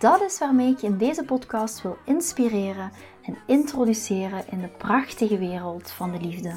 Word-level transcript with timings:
Dat 0.00 0.20
is 0.20 0.38
waarmee 0.38 0.70
ik 0.70 0.78
je 0.78 0.86
in 0.86 0.98
deze 0.98 1.24
podcast 1.24 1.82
wil 1.82 1.96
inspireren 2.04 2.90
en 3.22 3.36
introduceren 3.46 4.44
in 4.50 4.60
de 4.60 4.68
prachtige 4.68 5.38
wereld 5.38 5.90
van 5.90 6.12
de 6.12 6.20
liefde. 6.20 6.48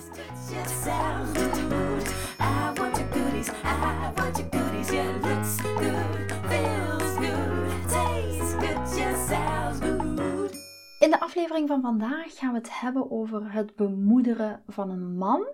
In 10.99 11.09
de 11.09 11.19
aflevering 11.19 11.67
van 11.67 11.81
vandaag 11.81 12.37
gaan 12.37 12.51
we 12.51 12.57
het 12.57 12.79
hebben 12.79 13.11
over 13.11 13.53
het 13.53 13.75
bemoederen 13.75 14.63
van 14.67 14.89
een 14.89 15.17
man 15.17 15.47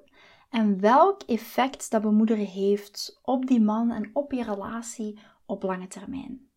en 0.49 0.79
welk 0.79 1.21
effect 1.23 1.91
dat 1.91 2.01
bemoederen 2.01 2.45
heeft 2.45 3.19
op 3.21 3.45
die 3.45 3.61
man 3.61 3.91
en 3.91 4.09
op 4.13 4.31
je 4.31 4.43
relatie 4.43 5.19
op 5.45 5.63
lange 5.63 5.87
termijn. 5.87 6.48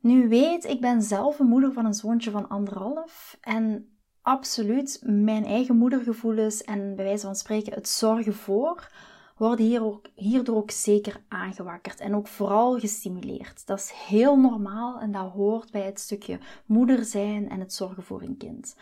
Nu 0.00 0.28
weet, 0.28 0.64
ik 0.64 0.80
ben 0.80 1.02
zelf 1.02 1.38
een 1.38 1.46
moeder 1.46 1.72
van 1.72 1.84
een 1.84 1.94
zoontje 1.94 2.30
van 2.30 2.48
anderhalf. 2.48 3.38
En 3.40 3.96
absoluut, 4.22 5.00
mijn 5.04 5.44
eigen 5.44 5.76
moedergevoelens 5.76 6.64
en 6.64 6.94
bij 6.96 7.04
wijze 7.04 7.26
van 7.26 7.34
spreken 7.34 7.72
het 7.72 7.88
zorgen 7.88 8.34
voor, 8.34 8.90
worden 9.36 9.66
hier 9.66 9.84
ook, 9.84 10.06
hierdoor 10.14 10.56
ook 10.56 10.70
zeker 10.70 11.20
aangewakkerd 11.28 12.00
en 12.00 12.14
ook 12.14 12.26
vooral 12.26 12.78
gestimuleerd. 12.78 13.66
Dat 13.66 13.78
is 13.78 13.90
heel 13.90 14.36
normaal 14.38 15.00
en 15.00 15.12
dat 15.12 15.30
hoort 15.30 15.70
bij 15.70 15.84
het 15.84 16.00
stukje 16.00 16.38
moeder 16.66 17.04
zijn 17.04 17.48
en 17.48 17.60
het 17.60 17.72
zorgen 17.72 18.02
voor 18.02 18.22
een 18.22 18.36
kind. 18.36 18.76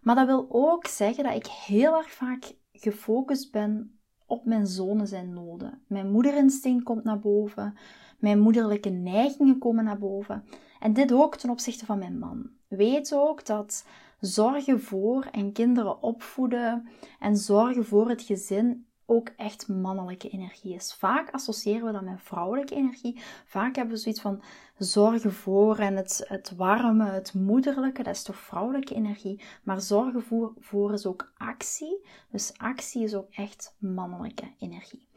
Maar 0.00 0.14
dat 0.14 0.26
wil 0.26 0.46
ook 0.48 0.86
zeggen 0.86 1.24
dat 1.24 1.34
ik 1.34 1.46
heel 1.46 1.96
erg 1.96 2.10
vaak 2.10 2.54
gefocust 2.72 3.52
ben 3.52 3.98
op 4.26 4.44
mijn 4.44 4.66
zonen 4.66 5.06
zijn 5.06 5.32
noden. 5.32 5.82
Mijn 5.86 6.10
moederinstinct 6.10 6.84
komt 6.84 7.04
naar 7.04 7.18
boven. 7.18 7.76
Mijn 8.20 8.40
moederlijke 8.40 8.88
neigingen 8.88 9.58
komen 9.58 9.84
naar 9.84 9.98
boven. 9.98 10.44
En 10.80 10.92
dit 10.92 11.12
ook 11.12 11.36
ten 11.36 11.50
opzichte 11.50 11.86
van 11.86 11.98
mijn 11.98 12.18
man. 12.18 12.50
Weet 12.68 13.14
ook 13.14 13.46
dat 13.46 13.84
zorgen 14.20 14.80
voor 14.80 15.28
en 15.32 15.52
kinderen 15.52 16.02
opvoeden 16.02 16.88
en 17.18 17.36
zorgen 17.36 17.84
voor 17.84 18.08
het 18.08 18.22
gezin 18.22 18.86
ook 19.10 19.28
echt 19.36 19.68
mannelijke 19.68 20.28
energie 20.28 20.74
is. 20.74 20.94
Vaak 20.94 21.30
associëren 21.30 21.86
we 21.86 21.92
dat 21.92 22.02
met 22.02 22.22
vrouwelijke 22.22 22.74
energie. 22.74 23.20
Vaak 23.46 23.76
hebben 23.76 23.94
we 23.94 24.00
zoiets 24.00 24.20
van 24.20 24.42
zorgen 24.78 25.32
voor 25.32 25.78
en 25.78 25.96
het, 25.96 26.24
het 26.26 26.56
warme, 26.56 27.10
het 27.10 27.34
moederlijke, 27.34 28.02
dat 28.02 28.14
is 28.14 28.22
toch 28.22 28.36
vrouwelijke 28.36 28.94
energie. 28.94 29.42
Maar 29.62 29.80
zorgen 29.80 30.22
voor, 30.22 30.52
voor 30.58 30.92
is 30.92 31.06
ook 31.06 31.32
actie. 31.36 32.04
Dus 32.30 32.52
actie 32.56 33.02
is 33.02 33.14
ook 33.14 33.28
echt 33.30 33.76
mannelijke 33.78 34.52
energie. 34.58 35.08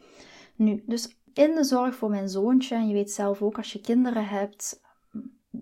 Nu, 0.56 0.84
dus 0.88 1.18
in 1.34 1.56
de 1.56 1.64
zorg 1.64 1.96
voor 1.96 2.10
mijn 2.10 2.30
zoontje, 2.30 2.76
en 2.76 2.88
je 2.88 2.94
weet 2.94 3.12
zelf 3.12 3.42
ook 3.42 3.58
als 3.58 3.74
je 3.74 3.82
kinderen 3.82 4.28
hebt, 4.28 4.82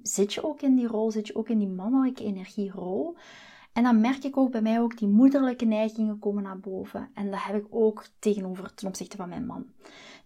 zit 0.01 0.33
je 0.33 0.43
ook 0.43 0.61
in 0.61 0.75
die 0.75 0.87
rol, 0.87 1.11
zit 1.11 1.27
je 1.27 1.35
ook 1.35 1.49
in 1.49 1.57
die 1.57 1.67
mannelijke 1.67 2.23
energierol. 2.23 3.17
En 3.73 3.83
dan 3.83 4.01
merk 4.01 4.23
ik 4.23 4.37
ook 4.37 4.51
bij 4.51 4.61
mij 4.61 4.81
ook 4.81 4.97
die 4.97 5.07
moederlijke 5.07 5.65
neigingen 5.65 6.19
komen 6.19 6.43
naar 6.43 6.59
boven. 6.59 7.09
En 7.13 7.31
dat 7.31 7.43
heb 7.43 7.55
ik 7.55 7.65
ook 7.69 8.05
tegenover 8.19 8.73
ten 8.73 8.87
opzichte 8.87 9.17
van 9.17 9.29
mijn 9.29 9.45
man. 9.45 9.65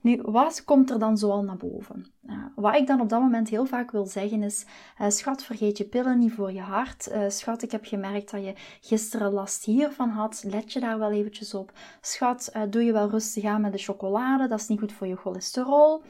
Nu, 0.06 0.22
wat 0.22 0.63
komt 0.63 0.89
er 0.89 1.00
dan 1.00 1.17
zoal 1.17 1.44
naar 1.44 1.57
boven? 1.57 2.05
Uh, 2.29 2.45
wat 2.55 2.75
ik 2.75 2.88
dan 2.88 3.01
op 3.01 3.09
dat 3.09 3.19
moment 3.19 3.50
heel 3.50 3.66
vaak 3.66 3.91
wil 3.91 4.05
zeggen 4.05 4.44
is: 4.44 4.66
uh, 5.01 5.09
Schat, 5.09 5.44
vergeet 5.44 5.78
je 5.78 5.85
pillen 5.85 6.19
niet 6.19 6.34
voor 6.34 6.51
je 6.51 6.61
hart. 6.61 7.09
Uh, 7.11 7.23
schat, 7.28 7.61
ik 7.61 7.72
heb 7.72 7.85
gemerkt 7.85 8.31
dat 8.31 8.44
je 8.44 8.53
gisteren 8.81 9.31
last 9.31 9.66
hiervan 9.66 10.09
had. 10.09 10.44
Let 10.47 10.73
je 10.73 10.79
daar 10.79 11.00
wel 11.00 11.11
eventjes 11.11 11.53
op. 11.53 11.72
Schat, 12.01 12.51
doe 12.69 12.84
je 12.84 12.91
wel 12.91 13.09
rustig 13.09 13.44
aan 13.44 13.61
met 13.61 13.72
de 13.72 13.78
chocolade. 13.78 14.47
Dat 14.47 14.59
is 14.59 14.67
niet 14.67 14.79
goed 14.79 14.94
voor 14.94 15.07
je 15.07 15.16
cholesterol. 15.16 16.01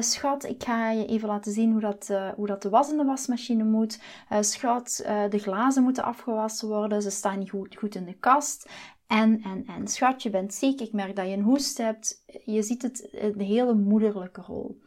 schat, 0.00 0.44
ik 0.44 0.62
ga 0.64 0.90
je 0.90 1.06
even 1.06 1.28
laten 1.28 1.52
zien 1.52 1.72
hoe 1.72 1.80
dat, 1.80 2.10
hoe 2.36 2.46
dat 2.46 2.62
de 2.62 2.68
was 2.68 2.90
in 2.90 2.96
de 2.96 3.04
wasmachine 3.04 3.64
moet. 3.64 4.00
schat, 4.40 5.04
de 5.30 5.38
glazen 5.38 5.82
moeten 5.82 6.04
afgewassen 6.04 6.68
worden. 6.72 7.02
Ze 7.02 7.10
staan 7.10 7.38
niet 7.38 7.50
goed, 7.50 7.76
goed 7.76 7.94
in 7.94 8.04
de 8.04 8.18
kast. 8.18 8.70
En, 9.06 9.42
en, 9.42 9.66
en, 9.66 9.88
schat, 9.88 10.22
je 10.22 10.30
bent 10.30 10.54
ziek, 10.54 10.80
ik 10.80 10.92
merk 10.92 11.16
dat 11.16 11.26
je 11.26 11.32
een 11.32 11.42
hoest 11.42 11.78
hebt. 11.78 12.24
Je 12.44 12.62
ziet 12.62 12.82
het, 12.82 13.08
een 13.10 13.40
hele 13.40 13.74
moederlijke 13.74 14.40
rol. 14.40 14.80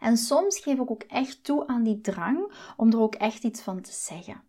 En 0.00 0.16
soms 0.16 0.58
geef 0.58 0.78
ik 0.78 0.90
ook 0.90 1.02
echt 1.02 1.44
toe 1.44 1.66
aan 1.66 1.82
die 1.82 2.00
drang 2.00 2.52
om 2.76 2.92
er 2.92 3.00
ook 3.00 3.14
echt 3.14 3.42
iets 3.44 3.60
van 3.60 3.80
te 3.80 3.92
zeggen. 3.92 4.42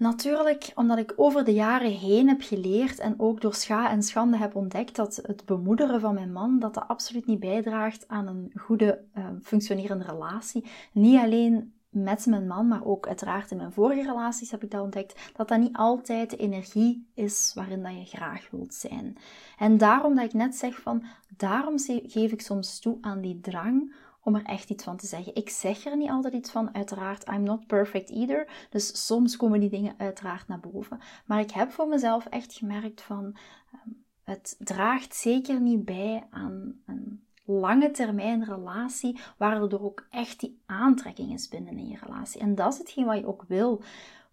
Natuurlijk, 0.00 0.72
omdat 0.74 0.98
ik 0.98 1.12
over 1.16 1.44
de 1.44 1.52
jaren 1.52 1.90
heen 1.90 2.28
heb 2.28 2.42
geleerd 2.42 2.98
en 2.98 3.14
ook 3.18 3.40
door 3.40 3.54
scha 3.54 3.90
en 3.90 4.02
schande 4.02 4.36
heb 4.36 4.54
ontdekt 4.54 4.96
dat 4.96 5.20
het 5.22 5.44
bemoederen 5.44 6.00
van 6.00 6.14
mijn 6.14 6.32
man, 6.32 6.58
dat 6.58 6.74
dat 6.74 6.88
absoluut 6.88 7.26
niet 7.26 7.40
bijdraagt 7.40 8.08
aan 8.08 8.26
een 8.26 8.52
goede 8.54 9.04
uh, 9.14 9.26
functionerende 9.42 10.04
relatie. 10.04 10.64
Niet 10.92 11.18
alleen 11.18 11.72
met 11.90 12.26
mijn 12.26 12.46
man, 12.46 12.68
maar 12.68 12.84
ook 12.84 13.06
uiteraard 13.06 13.50
in 13.50 13.56
mijn 13.56 13.72
vorige 13.72 14.02
relaties 14.02 14.50
heb 14.50 14.62
ik 14.62 14.70
dat 14.70 14.82
ontdekt, 14.82 15.32
dat 15.36 15.48
dat 15.48 15.58
niet 15.58 15.76
altijd 15.76 16.30
de 16.30 16.36
energie 16.36 17.10
is 17.14 17.52
waarin 17.54 17.82
dat 17.82 17.98
je 17.98 18.16
graag 18.16 18.50
wilt 18.50 18.74
zijn. 18.74 19.16
En 19.58 19.78
daarom 19.78 20.14
dat 20.14 20.24
ik 20.24 20.32
net 20.32 20.54
zeg 20.54 20.80
van, 20.80 21.04
daarom 21.36 21.78
geef 21.78 22.32
ik 22.32 22.40
soms 22.40 22.80
toe 22.80 22.98
aan 23.00 23.20
die 23.20 23.40
drang 23.40 23.94
om 24.22 24.34
er 24.34 24.44
echt 24.44 24.70
iets 24.70 24.84
van 24.84 24.96
te 24.96 25.06
zeggen. 25.06 25.34
Ik 25.34 25.50
zeg 25.50 25.84
er 25.84 25.96
niet 25.96 26.10
altijd 26.10 26.34
iets 26.34 26.50
van, 26.50 26.74
uiteraard, 26.74 27.28
I'm 27.28 27.42
not 27.42 27.66
perfect 27.66 28.10
either. 28.10 28.66
Dus 28.70 29.06
soms 29.06 29.36
komen 29.36 29.60
die 29.60 29.70
dingen 29.70 29.94
uiteraard 29.98 30.48
naar 30.48 30.60
boven. 30.60 31.00
Maar 31.26 31.40
ik 31.40 31.50
heb 31.50 31.70
voor 31.70 31.88
mezelf 31.88 32.26
echt 32.26 32.52
gemerkt 32.52 33.02
van, 33.02 33.36
ehm, 33.72 33.88
het 34.24 34.56
draagt 34.58 35.14
zeker 35.14 35.60
niet 35.60 35.84
bij 35.84 36.26
aan 36.30 36.80
een 36.86 37.24
lange 37.50 37.90
termijn 37.90 38.44
relatie, 38.44 39.18
waardoor 39.36 39.80
ook 39.80 40.06
echt 40.10 40.40
die 40.40 40.60
aantrekking 40.66 41.32
is 41.32 41.48
binnen 41.48 41.78
in 41.78 41.88
je 41.88 41.98
relatie. 42.06 42.40
En 42.40 42.54
dat 42.54 42.72
is 42.72 42.78
hetgeen 42.78 43.04
wat 43.04 43.18
je 43.18 43.26
ook 43.26 43.44
wil. 43.48 43.82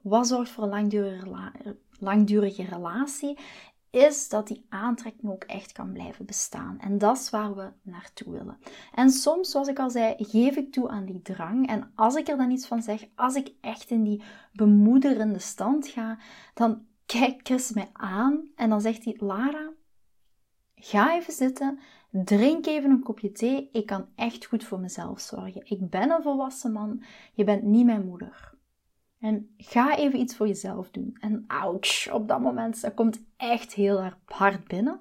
Wat 0.01 0.28
zorgt 0.28 0.51
voor 0.51 0.63
een 0.63 0.69
langdurige, 0.69 1.55
langdurige 2.00 2.63
relatie? 2.63 3.38
Is 3.89 4.29
dat 4.29 4.47
die 4.47 4.66
aantrekking 4.69 5.31
ook 5.31 5.44
echt 5.44 5.72
kan 5.72 5.91
blijven 5.91 6.25
bestaan. 6.25 6.79
En 6.79 6.97
dat 6.97 7.17
is 7.17 7.29
waar 7.29 7.55
we 7.55 7.72
naartoe 7.81 8.31
willen. 8.33 8.57
En 8.94 9.09
soms, 9.09 9.51
zoals 9.51 9.67
ik 9.67 9.79
al 9.79 9.89
zei, 9.89 10.16
geef 10.17 10.55
ik 10.55 10.72
toe 10.72 10.89
aan 10.89 11.05
die 11.05 11.22
drang. 11.22 11.67
En 11.67 11.91
als 11.95 12.16
ik 12.16 12.28
er 12.28 12.38
dan 12.38 12.51
iets 12.51 12.67
van 12.67 12.81
zeg, 12.81 13.07
als 13.16 13.35
ik 13.35 13.53
echt 13.61 13.89
in 13.89 14.03
die 14.03 14.23
bemoederende 14.53 15.39
stand 15.39 15.88
ga, 15.88 16.17
dan 16.53 16.85
kijkt 17.05 17.47
Chris 17.47 17.72
mij 17.72 17.89
aan 17.94 18.49
en 18.55 18.69
dan 18.69 18.81
zegt 18.81 19.03
hij: 19.03 19.16
Lara, 19.19 19.69
ga 20.75 21.16
even 21.16 21.34
zitten 21.34 21.79
Drink 22.12 22.66
even 22.66 22.90
een 22.90 23.03
kopje 23.03 23.31
thee. 23.31 23.69
Ik 23.72 23.85
kan 23.85 24.06
echt 24.16 24.45
goed 24.45 24.63
voor 24.63 24.79
mezelf 24.79 25.19
zorgen. 25.19 25.62
Ik 25.63 25.90
ben 25.90 26.12
een 26.12 26.22
volwassen 26.22 26.72
man. 26.72 27.03
Je 27.34 27.44
bent 27.44 27.63
niet 27.63 27.85
mijn 27.85 28.06
moeder. 28.06 28.56
En 29.19 29.53
ga 29.57 29.97
even 29.97 30.19
iets 30.19 30.35
voor 30.35 30.47
jezelf 30.47 30.91
doen. 30.91 31.17
En 31.19 31.44
ouch, 31.47 32.12
op 32.12 32.28
dat 32.28 32.41
moment, 32.41 32.81
dat 32.81 32.94
komt 32.94 33.23
echt 33.38 33.73
heel 33.73 34.12
hard 34.25 34.67
binnen. 34.67 35.00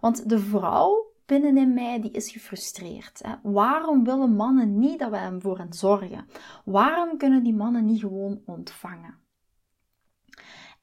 Want 0.00 0.28
de 0.28 0.38
vrouw 0.38 1.12
binnenin 1.26 1.74
mij, 1.74 2.00
die 2.00 2.10
is 2.10 2.30
gefrustreerd. 2.30 3.20
Hè? 3.22 3.34
Waarom 3.42 4.04
willen 4.04 4.36
mannen 4.36 4.78
niet 4.78 4.98
dat 4.98 5.10
we 5.10 5.16
hem 5.16 5.40
voor 5.40 5.58
hen 5.58 5.72
zorgen? 5.72 6.26
Waarom 6.64 7.18
kunnen 7.18 7.42
die 7.42 7.54
mannen 7.54 7.84
niet 7.84 8.00
gewoon 8.00 8.40
ontvangen? 8.46 9.14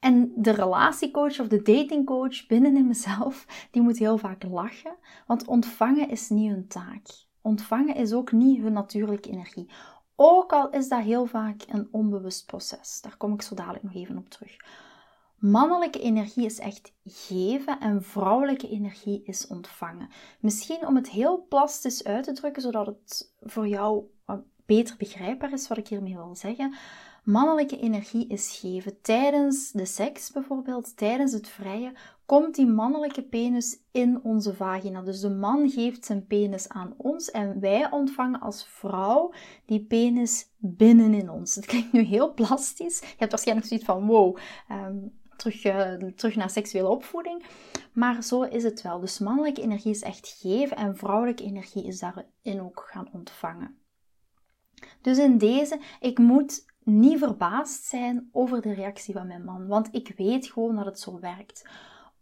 En 0.04 0.32
de 0.36 0.52
relatiecoach 0.52 1.40
of 1.40 1.48
de 1.48 1.62
datingcoach 1.62 2.48
binnen 2.48 2.78
in 2.78 2.88
mezelf, 2.88 3.68
die 3.72 3.82
moet 3.82 3.98
heel 3.98 4.18
vaak 4.18 4.44
lachen. 4.44 4.96
Want 5.28 5.48
ontvangen 5.48 6.10
is 6.10 6.30
niet 6.30 6.52
hun 6.52 6.68
taak. 6.68 7.02
Ontvangen 7.42 7.96
is 7.96 8.14
ook 8.14 8.32
niet 8.32 8.62
hun 8.62 8.74
natuurlijke 8.74 9.30
energie. 9.30 9.70
Ook 10.16 10.52
al 10.52 10.70
is 10.70 10.88
dat 10.88 11.02
heel 11.02 11.26
vaak 11.26 11.64
een 11.68 11.88
onbewust 11.92 12.46
proces. 12.46 13.02
Daar 13.02 13.18
kom 13.18 13.34
ik 13.34 13.42
zo 13.42 13.56
dadelijk 13.56 13.84
nog 13.84 13.94
even 13.94 14.18
op 14.18 14.30
terug. 14.30 14.56
Mannelijke 15.38 16.00
energie 16.00 16.46
is 16.46 16.60
echt 16.60 16.94
geven 17.06 17.80
en 17.80 18.04
vrouwelijke 18.04 18.70
energie 18.70 19.24
is 19.24 19.48
ontvangen. 19.48 20.10
Misschien 20.40 20.88
om 20.88 20.96
het 20.96 21.10
heel 21.10 21.46
plastisch 21.50 22.04
uit 22.04 22.24
te 22.24 22.32
drukken, 22.32 22.62
zodat 22.62 22.86
het 22.86 23.34
voor 23.40 23.68
jou 23.68 24.04
beter 24.66 24.96
begrijpbaar 24.98 25.54
is 25.54 25.68
wat 25.68 25.78
ik 25.78 25.88
hiermee 25.88 26.16
wil 26.16 26.36
zeggen. 26.36 26.76
Mannelijke 27.24 27.80
energie 27.80 28.28
is 28.28 28.58
geven. 28.62 29.02
Tijdens 29.02 29.72
de 29.72 29.86
seks 29.86 30.32
bijvoorbeeld, 30.32 30.98
tijdens 30.98 31.32
het 31.32 31.48
vrije, 31.48 31.94
komt 32.26 32.56
die 32.56 32.66
mannelijke 32.66 33.24
penis 33.24 33.78
in 33.92 34.20
onze 34.24 34.54
vagina. 34.54 35.02
Dus 35.02 35.20
de 35.20 35.30
man 35.30 35.70
geeft 35.70 36.06
zijn 36.06 36.28
penis 36.28 36.70
aan 36.70 36.94
ons 36.98 37.32
en 37.32 37.60
wij 37.60 37.92
ontvangen 37.92 38.40
als 38.40 38.68
vrouw 38.68 39.34
die 39.66 39.86
penis 39.86 40.48
binnenin 40.58 41.30
ons. 41.30 41.56
Het 41.56 41.66
klinkt 41.66 41.92
nu 41.92 42.02
heel 42.02 42.34
plastisch. 42.34 43.00
Je 43.00 43.16
hebt 43.18 43.32
waarschijnlijk 43.32 43.68
zoiets 43.68 43.86
van, 43.86 44.06
wow, 44.06 44.38
ehm, 44.68 44.98
terug, 45.38 45.64
uh, 45.64 46.10
terug 46.16 46.36
naar 46.36 46.50
seksuele 46.50 46.90
opvoeding. 46.90 47.46
Maar 47.94 48.24
zo 48.24 48.42
is 48.42 48.64
het 48.64 48.82
wel. 48.82 49.00
Dus 49.00 49.20
mannelijke 49.20 49.62
energie 49.62 49.92
is 49.92 50.02
echt 50.02 50.38
geven 50.40 50.78
en 50.78 50.98
vrouwelijke 50.98 51.44
energie 51.44 51.84
is 51.84 52.00
daarin 52.00 52.62
ook 52.62 52.88
gaan 52.92 53.10
ontvangen. 53.12 53.78
Dus 55.02 55.18
in 55.18 55.38
deze, 55.38 55.80
ik 56.00 56.18
moet 56.18 56.66
niet 56.84 57.20
verbaasd 57.20 57.84
zijn 57.84 58.30
over 58.32 58.62
de 58.62 58.74
reactie 58.74 59.14
van 59.14 59.28
mijn 59.28 59.44
man, 59.44 59.68
want 59.68 59.90
ik 59.92 60.14
weet 60.18 60.48
gewoon 60.48 60.76
dat 60.76 60.86
het 60.86 61.00
zo 61.00 61.20
werkt. 61.20 61.66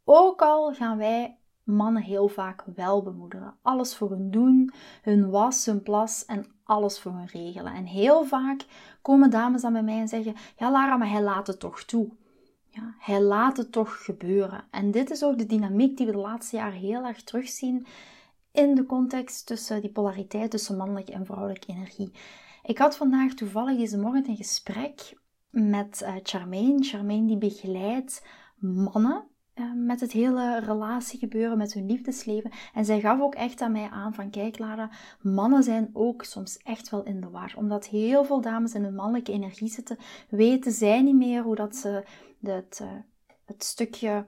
Ook 0.04 0.42
al 0.42 0.74
gaan 0.74 0.98
wij 0.98 1.38
mannen 1.64 2.02
heel 2.02 2.28
vaak 2.28 2.64
wel 2.76 3.04
bemoederen. 3.04 3.56
Alles 3.62 3.96
voor 3.96 4.10
hun 4.10 4.32
doen, 4.32 4.72
hun 5.02 5.30
was, 5.30 5.66
hun 5.66 5.84
plas 5.84 6.26
en 6.26 6.46
alles 6.64 7.00
voor 7.00 7.12
hun 7.12 7.28
regelen. 7.28 7.74
En 7.74 7.86
heel 7.86 8.24
vaak 8.24 8.66
komen 9.02 9.30
dames 9.30 9.62
dan 9.62 9.74
bij 9.74 9.84
mij 9.84 10.00
en 10.00 10.08
zeggen: 10.08 10.36
Ja, 10.58 10.72
Lara, 10.72 10.98
maar 10.98 11.10
hij 11.10 11.22
laat 11.22 11.48
het 11.48 11.60
toch 11.60 11.84
toe. 11.84 12.10
Ja, 12.68 12.96
hij 13.00 13.22
laat 13.22 13.58
het 13.58 13.72
toch 13.72 14.04
gebeuren. 14.04 14.64
En 14.72 14.92
dit 14.92 15.10
is 15.10 15.24
ook 15.24 15.38
de 15.38 15.46
dynamiek 15.46 15.98
die 15.98 16.06
we 16.06 16.12
de 16.12 16.18
laatste 16.18 16.56
jaren 16.56 16.80
heel 16.80 17.06
erg 17.06 17.24
terugzien 17.24 17.86
in 18.52 18.76
de 18.76 18.86
context 18.86 19.46
tussen 19.46 19.82
die 19.82 19.92
polariteit 19.92 20.52
tussen 20.52 20.78
mannelijke 20.78 21.12
en 21.12 21.26
vrouwelijke 21.26 21.68
energie. 21.68 22.12
Ik 22.64 22.78
had 22.78 22.98
vandaag 22.98 23.34
toevallig 23.34 23.78
deze 23.78 23.98
morgen 23.98 24.30
een 24.30 24.36
gesprek 24.36 25.14
met 25.50 26.02
uh, 26.04 26.16
Charmaine. 26.24 26.84
Charmaine 26.84 27.28
die 27.28 27.38
begeleidt 27.38 28.26
mannen 28.60 29.24
uh, 29.56 29.74
met 29.76 30.00
het 30.00 30.12
hele 30.12 30.60
relatiegebeuren, 30.60 31.58
met 31.58 31.74
hun 31.74 31.86
liefdesleven. 31.86 32.52
En 32.74 32.86
zij 32.86 33.00
gaf 33.00 33.22
ook 33.22 33.36
echt 33.36 33.62
aan 33.62 33.72
mij 33.72 33.90
aan 33.90 34.14
van, 34.14 34.30
kijk 34.30 34.60
Lara, 34.60 34.90
mannen 35.22 35.64
zijn 35.64 35.90
ook 35.94 36.24
soms 36.24 36.58
echt 36.58 36.90
wel 36.90 37.04
in 37.04 37.22
de 37.22 37.30
war. 37.30 37.54
Omdat 37.56 37.88
heel 37.88 38.24
veel 38.24 38.42
dames 38.42 38.74
in 38.74 38.84
hun 38.84 38.96
mannelijke 38.96 39.32
energie 39.32 39.70
zitten, 39.70 39.98
weten 40.30 40.72
zij 40.72 41.02
niet 41.02 41.16
meer 41.16 41.44
hoe 41.44 41.56
dat 41.56 41.76
ze 41.76 42.04
het, 42.42 42.80
uh, 42.82 42.88
het 43.46 43.64
stukje, 43.64 44.26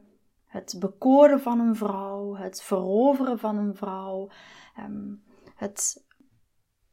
het 0.54 0.76
bekoren 0.80 1.40
van 1.40 1.60
een 1.60 1.76
vrouw, 1.76 2.36
het 2.36 2.62
veroveren 2.62 3.40
van 3.40 3.58
een 3.58 3.76
vrouw, 3.76 4.30
um, 4.80 5.24
het 5.56 6.06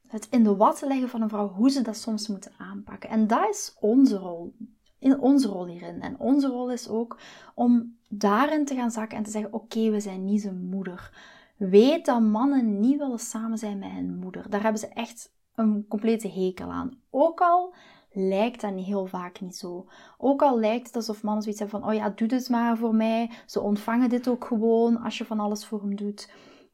het 0.06 0.28
in 0.30 0.42
de 0.42 0.56
watten 0.56 0.88
leggen 0.88 1.08
van 1.08 1.22
een 1.22 1.28
vrouw, 1.28 1.48
hoe 1.48 1.70
ze 1.70 1.82
dat 1.82 1.96
soms 1.96 2.28
moeten 2.28 2.52
aanpakken. 2.58 3.10
En 3.10 3.26
dat 3.26 3.48
is 3.48 3.76
onze 3.80 4.16
rol. 4.16 4.54
In 4.98 5.20
onze 5.20 5.48
rol 5.48 5.66
hierin. 5.66 6.00
En 6.00 6.18
onze 6.18 6.48
rol 6.48 6.70
is 6.70 6.88
ook 6.88 7.18
om 7.54 7.98
daarin 8.08 8.64
te 8.64 8.74
gaan 8.74 8.90
zakken 8.90 9.16
en 9.18 9.24
te 9.24 9.30
zeggen: 9.30 9.52
Oké, 9.52 9.90
we 9.90 10.00
zijn 10.00 10.24
niet 10.24 10.40
zijn 10.40 10.68
moeder. 10.68 11.10
Weet 11.56 12.06
dat 12.06 12.20
mannen 12.20 12.80
niet 12.80 12.98
willen 12.98 13.18
samen 13.18 13.58
zijn 13.58 13.78
met 13.78 13.90
hun 13.90 14.18
moeder. 14.18 14.50
Daar 14.50 14.62
hebben 14.62 14.80
ze 14.80 14.88
echt 14.88 15.32
een 15.54 15.84
complete 15.88 16.28
hekel 16.28 16.70
aan. 16.70 17.00
Ook 17.10 17.40
al 17.40 17.74
lijkt 18.12 18.60
dat 18.60 18.74
heel 18.74 19.06
vaak 19.06 19.40
niet 19.40 19.56
zo. 19.56 19.86
Ook 20.18 20.42
al 20.42 20.58
lijkt 20.58 20.86
het 20.86 20.96
alsof 20.96 21.22
mannen 21.22 21.42
zoiets 21.42 21.60
hebben 21.60 21.80
van: 21.80 21.88
Oh 21.88 21.94
ja, 21.94 22.10
doe 22.10 22.28
dit 22.28 22.48
maar 22.48 22.76
voor 22.76 22.94
mij. 22.94 23.30
Ze 23.46 23.60
ontvangen 23.60 24.08
dit 24.08 24.28
ook 24.28 24.44
gewoon 24.44 25.00
als 25.02 25.18
je 25.18 25.24
van 25.24 25.40
alles 25.40 25.66
voor 25.66 25.80
hem 25.80 25.96
doet. 25.96 26.30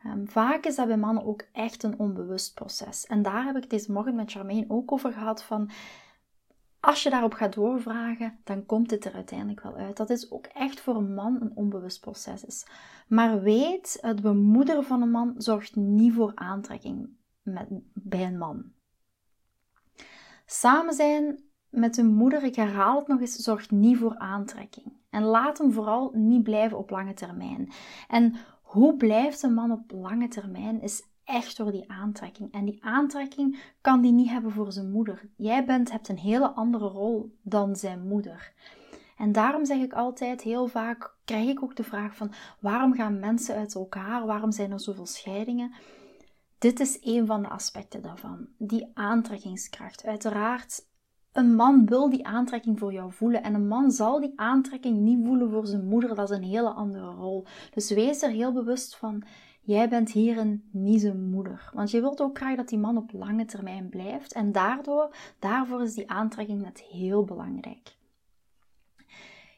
Um, 0.06 0.28
vaak 0.28 0.64
is 0.64 0.76
dat 0.76 0.86
bij 0.86 0.96
mannen 0.96 1.24
ook 1.24 1.44
echt 1.52 1.82
een 1.82 1.98
onbewust 1.98 2.54
proces. 2.54 3.06
En 3.06 3.22
daar 3.22 3.44
heb 3.44 3.56
ik 3.56 3.70
deze 3.70 3.92
morgen 3.92 4.14
met 4.14 4.30
Charmaine 4.30 4.64
ook 4.68 4.92
over 4.92 5.12
gehad 5.12 5.42
van... 5.42 5.70
Als 6.80 7.02
je 7.02 7.10
daarop 7.10 7.32
gaat 7.32 7.54
doorvragen, 7.54 8.38
dan 8.44 8.66
komt 8.66 8.90
het 8.90 9.04
er 9.04 9.14
uiteindelijk 9.14 9.62
wel 9.62 9.76
uit. 9.76 9.96
Dat 9.96 10.10
is 10.10 10.30
ook 10.30 10.46
echt 10.46 10.80
voor 10.80 10.96
een 10.96 11.14
man 11.14 11.36
een 11.40 11.52
onbewust 11.54 12.00
proces 12.00 12.44
is. 12.44 12.66
Maar 13.08 13.42
weet, 13.42 13.98
het 14.00 14.22
bemoederen 14.22 14.84
van 14.84 15.02
een 15.02 15.10
man 15.10 15.34
zorgt 15.36 15.76
niet 15.76 16.12
voor 16.12 16.32
aantrekking 16.34 17.08
met, 17.42 17.66
bij 17.92 18.24
een 18.24 18.38
man. 18.38 18.72
Samen 20.46 20.94
zijn 20.94 21.44
met 21.68 21.96
een 21.96 22.14
moeder, 22.14 22.42
ik 22.42 22.56
herhaal 22.56 22.98
het 22.98 23.06
nog 23.06 23.20
eens, 23.20 23.34
zorgt 23.34 23.70
niet 23.70 23.98
voor 23.98 24.18
aantrekking. 24.18 24.92
En 25.10 25.22
laat 25.22 25.58
hem 25.58 25.72
vooral 25.72 26.10
niet 26.14 26.42
blijven 26.42 26.78
op 26.78 26.90
lange 26.90 27.14
termijn. 27.14 27.72
En 28.08 28.34
hoe 28.62 28.96
blijft 28.96 29.42
een 29.42 29.54
man 29.54 29.70
op 29.70 29.90
lange 29.90 30.28
termijn 30.28 30.80
is 30.80 31.02
echt 31.24 31.56
door 31.56 31.70
die 31.70 31.90
aantrekking. 31.90 32.52
En 32.52 32.64
die 32.64 32.84
aantrekking 32.84 33.58
kan 33.80 34.00
die 34.00 34.12
niet 34.12 34.30
hebben 34.30 34.52
voor 34.52 34.72
zijn 34.72 34.90
moeder. 34.90 35.28
Jij 35.36 35.64
bent, 35.64 35.92
hebt 35.92 36.08
een 36.08 36.18
hele 36.18 36.48
andere 36.48 36.86
rol 36.86 37.36
dan 37.42 37.76
zijn 37.76 38.08
moeder. 38.08 38.52
En 39.16 39.32
daarom 39.32 39.64
zeg 39.64 39.78
ik 39.78 39.92
altijd, 39.92 40.42
heel 40.42 40.66
vaak 40.66 41.14
krijg 41.24 41.48
ik 41.48 41.62
ook 41.62 41.76
de 41.76 41.84
vraag 41.84 42.16
van 42.16 42.32
waarom 42.60 42.94
gaan 42.94 43.18
mensen 43.18 43.56
uit 43.56 43.74
elkaar? 43.74 44.26
Waarom 44.26 44.52
zijn 44.52 44.72
er 44.72 44.80
zoveel 44.80 45.06
scheidingen? 45.06 45.74
Dit 46.66 46.80
is 46.80 46.98
een 47.00 47.26
van 47.26 47.42
de 47.42 47.48
aspecten 47.48 48.02
daarvan. 48.02 48.46
Die 48.58 48.90
aantrekkingskracht. 48.94 50.04
Uiteraard 50.04 50.86
een 51.32 51.54
man 51.54 51.86
wil 51.86 52.10
die 52.10 52.26
aantrekking 52.26 52.78
voor 52.78 52.92
jou 52.92 53.12
voelen. 53.12 53.42
En 53.42 53.54
een 53.54 53.68
man 53.68 53.90
zal 53.90 54.20
die 54.20 54.32
aantrekking 54.36 54.98
niet 54.98 55.26
voelen 55.26 55.50
voor 55.50 55.66
zijn 55.66 55.88
moeder. 55.88 56.14
Dat 56.14 56.30
is 56.30 56.36
een 56.36 56.42
hele 56.42 56.68
andere 56.68 57.10
rol. 57.10 57.44
Dus 57.74 57.90
wees 57.90 58.22
er 58.22 58.30
heel 58.30 58.52
bewust 58.52 58.96
van. 58.96 59.22
Jij 59.60 59.88
bent 59.88 60.12
hierin 60.12 60.68
niet 60.70 61.00
zijn 61.00 61.30
moeder. 61.30 61.70
Want 61.74 61.90
je 61.90 62.00
wilt 62.00 62.20
ook 62.20 62.36
graag 62.36 62.56
dat 62.56 62.68
die 62.68 62.78
man 62.78 62.96
op 62.96 63.12
lange 63.12 63.44
termijn 63.44 63.88
blijft. 63.88 64.32
En 64.32 64.52
daardoor, 64.52 65.16
daarvoor 65.38 65.82
is 65.82 65.94
die 65.94 66.10
aantrekking 66.10 66.62
net 66.62 66.80
heel 66.80 67.24
belangrijk. 67.24 67.96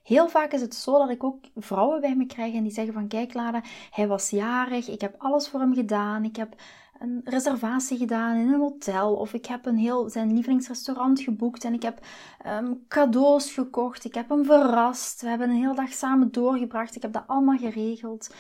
Heel 0.08 0.28
vaak 0.28 0.52
is 0.52 0.60
het 0.60 0.74
zo 0.74 0.98
dat 0.98 1.10
ik 1.10 1.24
ook 1.24 1.44
vrouwen 1.56 2.00
bij 2.00 2.16
me 2.16 2.26
krijg 2.26 2.54
en 2.54 2.62
die 2.62 2.72
zeggen 2.72 2.92
van 2.92 3.08
kijk 3.08 3.34
Lada, 3.34 3.62
hij 3.90 4.08
was 4.08 4.30
jarig, 4.30 4.88
ik 4.88 5.00
heb 5.00 5.14
alles 5.18 5.48
voor 5.48 5.60
hem 5.60 5.74
gedaan, 5.74 6.24
ik 6.24 6.36
heb 6.36 6.54
een 6.98 7.20
reservatie 7.24 7.98
gedaan 7.98 8.36
in 8.36 8.48
een 8.48 8.60
hotel. 8.60 9.14
Of 9.14 9.32
ik 9.32 9.46
heb 9.46 9.66
een 9.66 9.76
heel 9.76 10.08
zijn 10.10 10.32
lievelingsrestaurant 10.32 11.20
geboekt 11.20 11.64
en 11.64 11.72
ik 11.72 11.82
heb 11.82 12.06
um, 12.46 12.84
cadeaus 12.88 13.52
gekocht. 13.52 14.04
Ik 14.04 14.14
heb 14.14 14.28
hem 14.28 14.44
verrast. 14.44 15.20
We 15.20 15.28
hebben 15.28 15.50
een 15.50 15.56
hele 15.56 15.74
dag 15.74 15.92
samen 15.92 16.32
doorgebracht. 16.32 16.96
Ik 16.96 17.02
heb 17.02 17.12
dat 17.12 17.26
allemaal 17.26 17.58
geregeld. 17.58 18.34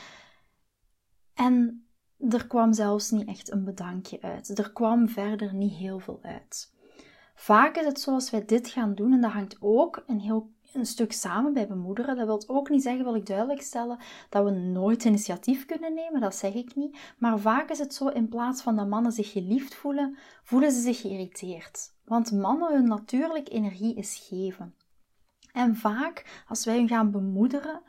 En 1.34 1.86
er 2.18 2.46
kwam 2.46 2.72
zelfs 2.72 3.10
niet 3.10 3.28
echt 3.28 3.52
een 3.52 3.64
bedankje 3.64 4.22
uit. 4.22 4.58
Er 4.58 4.72
kwam 4.72 5.08
verder 5.08 5.54
niet 5.54 5.74
heel 5.74 5.98
veel 5.98 6.18
uit. 6.22 6.76
Vaak 7.34 7.76
is 7.76 7.84
het 7.84 8.00
zoals 8.00 8.30
wij 8.30 8.44
dit 8.44 8.68
gaan 8.68 8.94
doen, 8.94 9.12
en 9.12 9.20
dat 9.20 9.30
hangt 9.30 9.56
ook 9.60 10.02
een 10.06 10.20
heel 10.20 10.50
een 10.78 10.86
stuk 10.86 11.12
samen 11.12 11.52
bij 11.52 11.66
bemoederen. 11.66 12.16
Dat 12.16 12.26
wil 12.26 12.56
ook 12.56 12.68
niet 12.68 12.82
zeggen, 12.82 13.04
wil 13.04 13.14
ik 13.14 13.26
duidelijk 13.26 13.62
stellen, 13.62 13.98
dat 14.28 14.44
we 14.44 14.50
nooit 14.50 15.04
initiatief 15.04 15.66
kunnen 15.66 15.94
nemen. 15.94 16.20
Dat 16.20 16.34
zeg 16.34 16.54
ik 16.54 16.74
niet. 16.74 16.98
Maar 17.18 17.38
vaak 17.38 17.70
is 17.70 17.78
het 17.78 17.94
zo, 17.94 18.08
in 18.08 18.28
plaats 18.28 18.62
van 18.62 18.76
dat 18.76 18.88
mannen 18.88 19.12
zich 19.12 19.32
geliefd 19.32 19.74
voelen, 19.74 20.16
voelen 20.42 20.72
ze 20.72 20.80
zich 20.80 21.00
geïrriteerd. 21.00 21.92
Want 22.04 22.32
mannen, 22.32 22.72
hun 22.72 22.88
natuurlijke 22.88 23.50
energie 23.50 23.94
is 23.94 24.26
geven. 24.28 24.74
En 25.52 25.76
vaak, 25.76 26.44
als 26.48 26.64
wij 26.64 26.76
hun 26.76 26.88
gaan 26.88 27.10
bemoederen, 27.10 27.82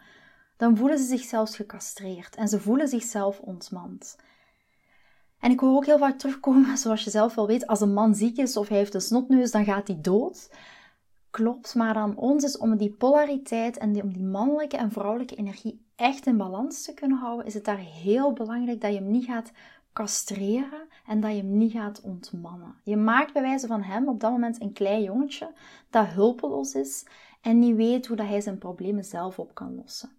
dan 0.57 0.77
voelen 0.77 0.97
ze 0.97 1.05
zich 1.05 1.21
zelfs 1.21 1.55
gecastreerd 1.55 2.35
en 2.35 2.47
ze 2.47 2.59
voelen 2.59 2.87
zichzelf 2.87 3.39
ontmand. 3.39 4.17
En 5.39 5.51
ik 5.51 5.59
hoor 5.59 5.75
ook 5.75 5.85
heel 5.85 5.97
vaak 5.97 6.17
terugkomen, 6.17 6.77
zoals 6.83 7.03
je 7.03 7.09
zelf 7.09 7.35
wel 7.35 7.47
weet, 7.47 7.67
als 7.67 7.81
een 7.81 7.93
man 7.93 8.15
ziek 8.15 8.37
is 8.37 8.57
of 8.57 8.67
hij 8.67 8.77
heeft 8.77 8.93
een 8.93 9.01
snotneus, 9.01 9.51
dan 9.51 9.65
gaat 9.65 9.87
hij 9.87 9.97
dood. 10.01 10.49
Klopt, 11.29 11.75
maar 11.75 11.95
aan 11.95 12.15
ons 12.15 12.43
is 12.43 12.57
om 12.57 12.77
die 12.77 12.91
polariteit 12.91 13.77
en 13.77 14.01
om 14.03 14.13
die 14.13 14.23
mannelijke 14.23 14.77
en 14.77 14.91
vrouwelijke 14.91 15.35
energie 15.35 15.85
echt 15.95 16.25
in 16.25 16.37
balans 16.37 16.83
te 16.83 16.93
kunnen 16.93 17.17
houden, 17.17 17.45
is 17.45 17.53
het 17.53 17.65
daar 17.65 17.77
heel 17.77 18.33
belangrijk 18.33 18.81
dat 18.81 18.93
je 18.93 18.99
hem 18.99 19.11
niet 19.11 19.25
gaat 19.25 19.51
castreren 19.93 20.87
en 21.05 21.19
dat 21.19 21.31
je 21.31 21.37
hem 21.37 21.57
niet 21.57 21.71
gaat 21.71 22.01
ontmannen. 22.01 22.75
Je 22.83 22.97
maakt 22.97 23.33
bij 23.33 23.41
wijze 23.41 23.67
van 23.67 23.81
hem 23.81 24.07
op 24.07 24.19
dat 24.19 24.31
moment 24.31 24.61
een 24.61 24.73
klein 24.73 25.03
jongetje 25.03 25.53
dat 25.89 26.07
hulpeloos 26.07 26.75
is 26.75 27.05
en 27.41 27.59
niet 27.59 27.75
weet 27.75 28.07
hoe 28.07 28.17
dat 28.17 28.27
hij 28.27 28.41
zijn 28.41 28.57
problemen 28.57 29.03
zelf 29.03 29.39
op 29.39 29.53
kan 29.53 29.75
lossen. 29.75 30.09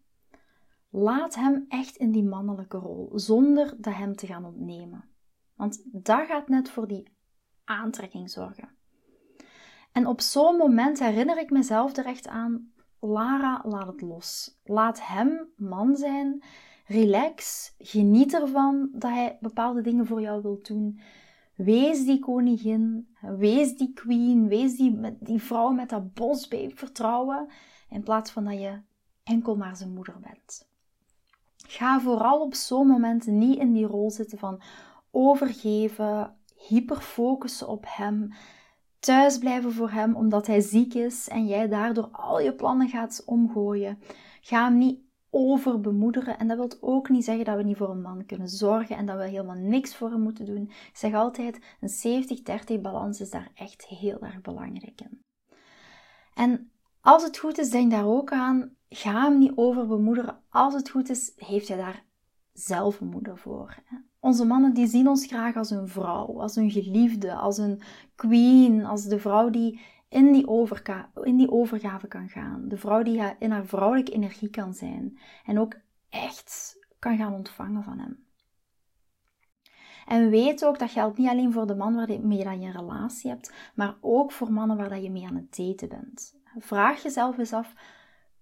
Laat 0.91 1.35
hem 1.35 1.65
echt 1.69 1.97
in 1.97 2.11
die 2.11 2.25
mannelijke 2.25 2.77
rol, 2.77 3.11
zonder 3.15 3.75
dat 3.79 3.95
hem 3.95 4.17
te 4.17 4.27
gaan 4.27 4.45
ontnemen. 4.45 5.05
Want 5.55 5.83
dat 5.85 6.27
gaat 6.27 6.49
net 6.49 6.71
voor 6.71 6.89
die 6.89 7.09
aantrekking 7.65 8.31
zorgen. 8.31 8.69
En 9.93 10.07
op 10.07 10.21
zo'n 10.21 10.57
moment 10.57 10.99
herinner 10.99 11.39
ik 11.39 11.51
mezelf 11.51 11.97
er 11.97 12.07
echt 12.07 12.29
aan: 12.29 12.73
Lara, 13.01 13.63
laat 13.65 13.87
het 13.87 14.01
los. 14.01 14.59
Laat 14.65 15.07
hem 15.07 15.49
man 15.57 15.97
zijn. 15.97 16.43
Relax. 16.87 17.73
Geniet 17.79 18.35
ervan 18.35 18.89
dat 18.93 19.11
hij 19.11 19.39
bepaalde 19.41 19.81
dingen 19.81 20.07
voor 20.07 20.21
jou 20.21 20.43
wil 20.43 20.59
doen. 20.63 21.01
Wees 21.55 22.05
die 22.05 22.19
koningin. 22.19 23.15
Wees 23.21 23.77
die 23.77 23.93
queen. 23.93 24.49
Wees 24.49 24.77
die, 24.77 25.17
die 25.21 25.43
vrouw 25.43 25.71
met 25.71 25.89
dat 25.89 26.15
bosbeep 26.15 26.79
vertrouwen. 26.79 27.49
In 27.91 28.03
plaats 28.03 28.31
van 28.31 28.45
dat 28.45 28.61
je 28.61 28.81
enkel 29.25 29.57
maar 29.57 29.77
zijn 29.77 29.95
moeder 29.95 30.17
bent. 30.21 30.69
Ga 31.57 32.01
vooral 32.01 32.41
op 32.41 32.55
zo'n 32.55 32.87
moment 32.87 33.27
niet 33.27 33.59
in 33.59 33.73
die 33.73 33.87
rol 33.87 34.11
zitten 34.11 34.39
van 34.39 34.61
overgeven, 35.11 36.37
hyperfocussen 36.57 37.69
op 37.69 37.85
hem 37.89 38.33
thuis 39.01 39.39
blijven 39.39 39.73
voor 39.73 39.91
hem 39.91 40.15
omdat 40.15 40.47
hij 40.47 40.61
ziek 40.61 40.95
is 40.95 41.29
en 41.29 41.47
jij 41.47 41.69
daardoor 41.69 42.09
al 42.13 42.41
je 42.41 42.55
plannen 42.55 42.89
gaat 42.89 43.23
omgooien. 43.27 43.99
Ga 44.41 44.65
hem 44.65 44.79
niet 44.79 45.01
overbemoederen. 45.31 46.39
En 46.39 46.49
dat 46.49 46.57
wil 46.57 46.71
ook 46.81 47.09
niet 47.09 47.25
zeggen 47.25 47.45
dat 47.45 47.57
we 47.57 47.63
niet 47.63 47.77
voor 47.77 47.91
een 47.91 48.01
man 48.01 48.27
kunnen 48.27 48.49
zorgen 48.49 48.97
en 48.97 49.07
dat 49.07 49.17
we 49.17 49.29
helemaal 49.29 49.57
niks 49.57 49.97
voor 49.97 50.11
hem 50.11 50.21
moeten 50.21 50.45
doen. 50.47 50.63
Ik 50.63 50.91
zeg 50.97 51.15
altijd, 51.15 51.59
een 51.81 52.79
70-30 52.79 52.81
balans 52.81 53.21
is 53.21 53.31
daar 53.31 53.51
echt 53.55 53.87
heel 53.87 54.21
erg 54.21 54.41
belangrijk 54.41 55.01
in. 55.01 55.23
En 56.35 56.71
als 57.01 57.23
het 57.23 57.39
goed 57.39 57.59
is, 57.59 57.71
denk 57.71 57.91
daar 57.91 58.07
ook 58.07 58.33
aan. 58.33 58.77
Ga 58.89 59.23
hem 59.23 59.39
niet 59.39 59.53
overbemoederen. 59.55 60.43
Als 60.49 60.75
het 60.75 60.91
goed 60.91 61.09
is, 61.09 61.33
heeft 61.37 61.69
hij 61.69 61.77
daar 61.77 62.05
zelf 62.53 63.01
een 63.01 63.09
moeder 63.09 63.39
voor. 63.39 63.83
Onze 64.21 64.45
mannen 64.45 64.75
die 64.75 64.87
zien 64.87 65.09
ons 65.09 65.27
graag 65.27 65.57
als 65.57 65.71
een 65.71 65.89
vrouw, 65.89 66.41
als 66.41 66.57
een 66.57 66.71
geliefde, 66.71 67.35
als 67.35 67.59
een 67.59 67.83
queen, 68.15 68.85
als 68.85 69.05
de 69.05 69.19
vrouw 69.19 69.51
die 69.51 69.81
in 70.09 70.33
die, 70.33 70.47
in 71.23 71.37
die 71.37 71.51
overgave 71.51 72.09
kan 72.09 72.29
gaan. 72.29 72.69
De 72.69 72.77
vrouw 72.77 73.03
die 73.03 73.23
in 73.39 73.51
haar 73.51 73.67
vrouwelijke 73.67 74.13
energie 74.13 74.51
kan 74.51 74.75
zijn. 74.75 75.19
En 75.45 75.59
ook 75.59 75.75
echt 76.09 76.79
kan 76.99 77.17
gaan 77.17 77.35
ontvangen 77.35 77.83
van 77.83 77.99
hem. 77.99 78.25
En 80.07 80.31
weet 80.31 80.65
ook, 80.65 80.79
dat 80.79 80.91
geldt 80.91 81.19
niet 81.19 81.29
alleen 81.29 81.53
voor 81.53 81.67
de 81.67 81.75
man 81.75 81.95
waarmee 81.95 82.39
je 82.39 82.45
een 82.45 82.73
relatie 82.73 83.31
hebt, 83.31 83.53
maar 83.75 83.97
ook 84.01 84.33
voor 84.33 84.53
mannen 84.53 84.77
waar 84.77 85.01
je 85.01 85.11
mee 85.11 85.27
aan 85.27 85.37
het 85.37 85.57
daten 85.57 85.89
bent. 85.89 86.37
Vraag 86.59 87.03
jezelf 87.03 87.39
eens 87.39 87.53
af, 87.53 87.75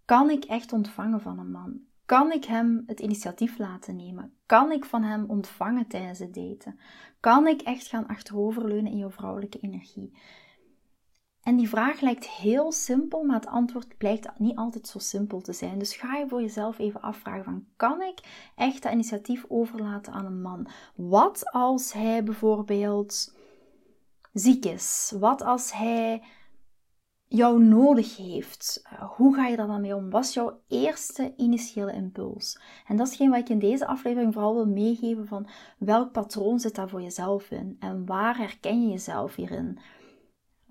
kan 0.05 0.31
ik 0.31 0.45
echt 0.45 0.73
ontvangen 0.73 1.21
van 1.21 1.39
een 1.39 1.51
man? 1.51 1.81
Kan 2.09 2.33
ik 2.33 2.45
hem 2.45 2.83
het 2.87 3.01
initiatief 3.01 3.59
laten 3.59 3.97
nemen? 3.97 4.33
Kan 4.47 4.73
ik 4.73 4.85
van 4.85 5.03
hem 5.03 5.25
ontvangen 5.27 5.87
tijdens 5.87 6.19
het 6.19 6.35
daten? 6.35 6.79
Kan 7.21 7.47
ik 7.47 7.61
echt 7.61 7.87
gaan 7.87 8.07
achteroverleunen 8.07 8.93
in 8.93 8.99
je 8.99 9.11
vrouwelijke 9.11 9.59
energie? 9.59 10.13
En 11.43 11.57
die 11.57 11.69
vraag 11.69 12.01
lijkt 12.01 12.29
heel 12.29 12.73
simpel, 12.73 13.25
maar 13.25 13.37
het 13.37 13.47
antwoord 13.47 13.99
blijkt 13.99 14.39
niet 14.39 14.57
altijd 14.57 14.87
zo 14.87 14.99
simpel 14.99 15.41
te 15.41 15.53
zijn. 15.53 15.79
Dus 15.79 15.97
ga 15.97 16.17
je 16.17 16.29
voor 16.29 16.41
jezelf 16.41 16.79
even 16.79 17.01
afvragen 17.01 17.45
van, 17.45 17.67
kan 17.77 18.03
ik 18.03 18.51
echt 18.57 18.83
dat 18.83 18.93
initiatief 18.93 19.45
overlaten 19.49 20.13
aan 20.13 20.27
een 20.27 20.43
man? 20.43 20.69
Wat 20.95 21.51
als 21.53 21.93
hij 21.93 22.25
bijvoorbeeld 22.25 23.35
ziek 24.33 24.65
is? 24.65 25.15
Wat 25.19 25.43
als 25.43 25.73
hij 25.73 26.23
jou 27.29 27.63
nodig 27.63 28.17
heeft? 28.17 28.83
Eh, 28.85 29.11
hoe 29.17 29.35
ga 29.35 29.47
je 29.47 29.57
daar 29.57 29.67
dan 29.67 29.81
mee 29.81 29.97
om? 29.97 30.11
Wat 30.11 30.35
jouw 30.35 30.61
eerste 30.69 31.33
initiële 31.37 31.93
impuls? 31.93 32.61
En 32.87 32.97
dat 32.97 33.09
is 33.09 33.17
geen 33.17 33.31
wat 33.31 33.39
ik 33.39 33.49
in 33.49 33.59
deze 33.59 33.87
aflevering 33.87 34.33
vooral 34.33 34.55
wil 34.55 34.67
meegeven 34.67 35.27
van 35.27 35.49
welk 35.79 36.13
patroon 36.13 36.61
zit 36.61 36.75
daar 36.75 36.89
voor 36.89 37.03
jezelf 37.03 37.51
in? 37.51 37.77
En 37.81 38.07
waar 38.07 38.37
herken 38.37 38.83
je 38.83 38.89
jezelf 38.89 39.35
hierin? 39.35 39.79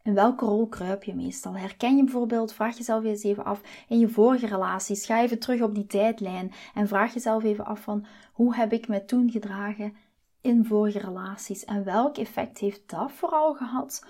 In 0.03 0.13
welke 0.13 0.45
rol 0.45 0.67
kruip 0.67 1.03
je 1.03 1.15
meestal? 1.15 1.57
Herken 1.57 1.95
je 1.95 2.03
bijvoorbeeld, 2.03 2.53
vraag 2.53 2.77
jezelf 2.77 3.03
eens 3.03 3.23
even 3.23 3.45
af, 3.45 3.61
in 3.87 3.99
je 3.99 4.09
vorige 4.09 4.47
relaties, 4.47 5.05
ga 5.05 5.21
even 5.21 5.39
terug 5.39 5.61
op 5.61 5.75
die 5.75 5.85
tijdlijn 5.85 6.51
en 6.73 6.87
vraag 6.87 7.13
jezelf 7.13 7.43
even 7.43 7.65
af 7.65 7.79
van, 7.79 8.05
hoe 8.33 8.55
heb 8.55 8.73
ik 8.73 8.87
me 8.87 9.05
toen 9.05 9.31
gedragen 9.31 9.93
in 10.41 10.65
vorige 10.65 10.99
relaties? 10.99 11.65
En 11.65 11.83
welk 11.83 12.17
effect 12.17 12.57
heeft 12.57 12.89
dat 12.89 13.11
vooral 13.11 13.53
gehad 13.53 14.05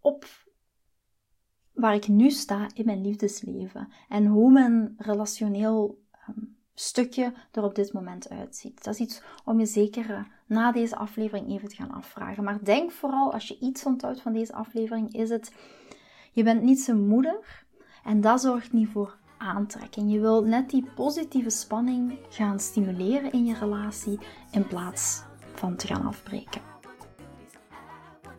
op 0.00 0.26
waar 1.76 1.94
ik 1.94 2.08
nu 2.08 2.30
sta 2.30 2.68
in 2.74 2.84
mijn 2.84 3.00
liefdesleven? 3.00 3.88
En 4.08 4.26
hoe 4.26 4.52
mijn 4.52 4.94
relationeel 4.98 6.02
ehm, 6.10 6.44
stukje 6.74 7.32
er 7.52 7.62
op 7.62 7.74
dit 7.74 7.92
moment 7.92 8.28
uitziet. 8.30 8.84
Dat 8.84 8.94
is 8.94 9.00
iets 9.00 9.22
om 9.44 9.58
je 9.58 9.66
zeker 9.66 10.10
eh, 10.10 10.20
na 10.46 10.72
deze 10.72 10.96
aflevering 10.96 11.50
even 11.50 11.68
te 11.68 11.76
gaan 11.76 11.92
afvragen. 11.92 12.44
Maar 12.44 12.64
denk 12.64 12.90
vooral, 12.90 13.32
als 13.32 13.48
je 13.48 13.58
iets 13.58 13.84
onthoudt 13.84 14.20
van 14.20 14.32
deze 14.32 14.52
aflevering, 14.52 15.14
is 15.14 15.28
het, 15.28 15.54
je 16.32 16.42
bent 16.42 16.62
niet 16.62 16.80
zijn 16.80 17.06
moeder 17.06 17.64
en 18.04 18.20
dat 18.20 18.40
zorgt 18.40 18.72
niet 18.72 18.88
voor 18.88 19.16
aantrekking. 19.38 20.12
Je 20.12 20.20
wilt 20.20 20.46
net 20.46 20.70
die 20.70 20.90
positieve 20.94 21.50
spanning 21.50 22.18
gaan 22.28 22.60
stimuleren 22.60 23.32
in 23.32 23.46
je 23.46 23.54
relatie 23.54 24.18
in 24.50 24.66
plaats 24.66 25.22
van 25.54 25.76
te 25.76 25.86
gaan 25.86 26.06
afbreken. 26.06 26.75